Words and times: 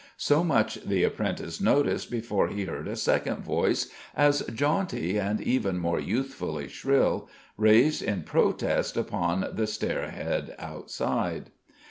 So 0.17 0.43
much 0.43 0.83
the 0.83 1.03
apprentice 1.03 1.61
noted 1.61 2.03
before 2.09 2.47
he 2.47 2.65
heard 2.65 2.87
a 2.87 2.95
second 2.95 3.43
voice, 3.43 3.87
as 4.15 4.41
jaunty 4.51 5.19
and 5.19 5.39
even 5.39 5.77
more 5.77 5.99
youthfully 5.99 6.69
shrill, 6.69 7.29
raised 7.55 8.01
in 8.01 8.23
protest 8.23 8.97
upon 8.97 9.41
the 9.53 9.67
stairhead 9.67 10.55
outside. 10.57 11.51